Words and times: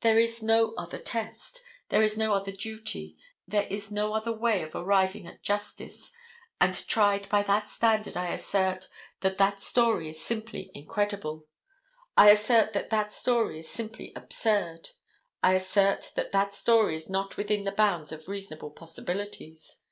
There 0.00 0.18
is 0.18 0.42
no 0.42 0.72
other 0.78 0.96
test; 0.96 1.60
there 1.90 2.00
is 2.00 2.16
no 2.16 2.32
other 2.32 2.50
duty; 2.50 3.18
there 3.46 3.64
is 3.66 3.90
no 3.90 4.14
other 4.14 4.32
way 4.32 4.62
of 4.62 4.74
arriving 4.74 5.26
at 5.26 5.42
justice, 5.42 6.12
and 6.58 6.74
tried 6.88 7.28
by 7.28 7.42
that 7.42 7.68
standard 7.68 8.16
I 8.16 8.28
assert 8.30 8.88
that 9.20 9.36
that 9.36 9.60
story 9.60 10.08
is 10.08 10.18
simply 10.24 10.70
incredible. 10.72 11.46
I 12.16 12.30
assert 12.30 12.72
that 12.72 12.88
that 12.88 13.12
story 13.12 13.58
is 13.58 13.68
simply 13.68 14.14
absurd. 14.16 14.88
I 15.42 15.52
assert 15.52 16.12
that 16.14 16.32
that 16.32 16.54
story 16.54 16.96
is 16.96 17.10
not 17.10 17.36
within 17.36 17.64
the 17.64 17.72
bounds 17.72 18.12
of 18.12 18.28
reasonable 18.28 18.70
possibilities. 18.70 19.82